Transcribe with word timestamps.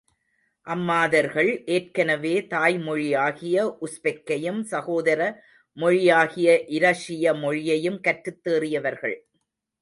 அம்மாதர்கள், 0.67 1.49
ஏற்கெனவே 1.65 2.31
தாய்மொழியாகிய 2.49 3.57
உஸ்பெக்கையும் 3.81 4.61
சகோதர 4.63 5.19
மொழியாகிய 5.77 6.49
இரஷிய 6.79 7.35
மொழியையும் 7.43 7.99
கற்றுத் 7.99 8.43
தேறியவர்கள். 8.43 9.17